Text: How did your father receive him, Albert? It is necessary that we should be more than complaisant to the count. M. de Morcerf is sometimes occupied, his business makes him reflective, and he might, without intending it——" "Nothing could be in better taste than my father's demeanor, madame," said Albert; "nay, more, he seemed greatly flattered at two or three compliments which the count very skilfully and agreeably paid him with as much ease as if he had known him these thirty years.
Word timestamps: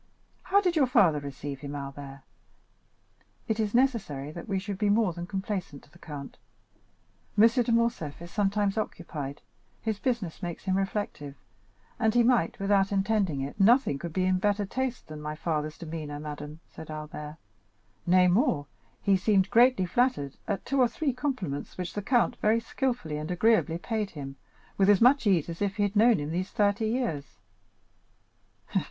How 0.41 0.61
did 0.61 0.75
your 0.75 0.87
father 0.87 1.19
receive 1.19 1.59
him, 1.59 1.75
Albert? 1.75 2.23
It 3.47 3.59
is 3.59 3.75
necessary 3.75 4.31
that 4.31 4.47
we 4.49 4.57
should 4.57 4.79
be 4.79 4.89
more 4.89 5.13
than 5.13 5.27
complaisant 5.27 5.83
to 5.83 5.91
the 5.91 5.99
count. 5.99 6.39
M. 7.37 7.47
de 7.47 7.71
Morcerf 7.71 8.19
is 8.19 8.31
sometimes 8.31 8.79
occupied, 8.79 9.43
his 9.79 9.99
business 9.99 10.41
makes 10.41 10.63
him 10.63 10.75
reflective, 10.75 11.35
and 11.99 12.15
he 12.15 12.23
might, 12.23 12.57
without 12.57 12.91
intending 12.91 13.41
it——" 13.41 13.59
"Nothing 13.59 13.99
could 13.99 14.11
be 14.11 14.25
in 14.25 14.39
better 14.39 14.65
taste 14.65 15.05
than 15.07 15.21
my 15.21 15.35
father's 15.35 15.77
demeanor, 15.77 16.19
madame," 16.19 16.61
said 16.67 16.89
Albert; 16.89 17.37
"nay, 18.07 18.27
more, 18.27 18.65
he 19.03 19.15
seemed 19.15 19.51
greatly 19.51 19.85
flattered 19.85 20.35
at 20.47 20.65
two 20.65 20.79
or 20.81 20.87
three 20.87 21.13
compliments 21.13 21.77
which 21.77 21.93
the 21.93 22.01
count 22.01 22.37
very 22.37 22.59
skilfully 22.59 23.17
and 23.17 23.29
agreeably 23.29 23.77
paid 23.77 24.09
him 24.09 24.35
with 24.79 24.89
as 24.89 24.99
much 24.99 25.27
ease 25.27 25.47
as 25.47 25.61
if 25.61 25.75
he 25.75 25.83
had 25.83 25.95
known 25.95 26.17
him 26.17 26.31
these 26.31 26.49
thirty 26.49 26.89
years. 26.89 27.37